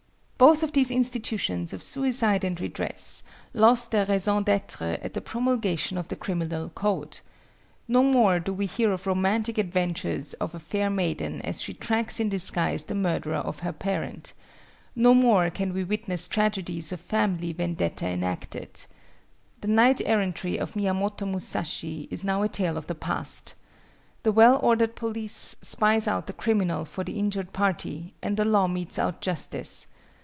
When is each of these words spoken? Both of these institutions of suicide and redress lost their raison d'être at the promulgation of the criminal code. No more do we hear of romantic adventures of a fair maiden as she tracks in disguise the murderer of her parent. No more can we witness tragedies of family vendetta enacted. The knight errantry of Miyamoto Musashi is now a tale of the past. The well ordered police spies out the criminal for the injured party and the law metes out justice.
Both 0.51 0.63
of 0.63 0.71
these 0.71 0.89
institutions 0.89 1.71
of 1.71 1.83
suicide 1.83 2.43
and 2.43 2.59
redress 2.59 3.21
lost 3.53 3.91
their 3.91 4.07
raison 4.07 4.41
d'être 4.41 4.81
at 5.03 5.13
the 5.13 5.21
promulgation 5.21 5.99
of 5.99 6.07
the 6.07 6.15
criminal 6.15 6.69
code. 6.69 7.19
No 7.87 8.01
more 8.01 8.39
do 8.39 8.51
we 8.51 8.65
hear 8.65 8.91
of 8.91 9.05
romantic 9.05 9.59
adventures 9.59 10.33
of 10.33 10.55
a 10.55 10.59
fair 10.59 10.89
maiden 10.89 11.43
as 11.43 11.61
she 11.61 11.75
tracks 11.75 12.19
in 12.19 12.29
disguise 12.29 12.85
the 12.85 12.95
murderer 12.95 13.35
of 13.37 13.59
her 13.59 13.71
parent. 13.71 14.33
No 14.95 15.13
more 15.13 15.51
can 15.51 15.75
we 15.75 15.83
witness 15.83 16.27
tragedies 16.27 16.91
of 16.91 16.99
family 17.01 17.53
vendetta 17.53 18.07
enacted. 18.07 18.83
The 19.59 19.67
knight 19.67 20.01
errantry 20.03 20.57
of 20.57 20.73
Miyamoto 20.75 21.27
Musashi 21.27 22.07
is 22.09 22.23
now 22.23 22.41
a 22.41 22.49
tale 22.49 22.77
of 22.77 22.87
the 22.87 22.95
past. 22.95 23.53
The 24.23 24.31
well 24.31 24.57
ordered 24.63 24.95
police 24.95 25.55
spies 25.61 26.07
out 26.07 26.25
the 26.25 26.33
criminal 26.33 26.83
for 26.83 27.03
the 27.03 27.19
injured 27.19 27.53
party 27.53 28.15
and 28.23 28.37
the 28.37 28.43
law 28.45 28.65
metes 28.65 28.97
out 28.97 29.21
justice. 29.21 29.85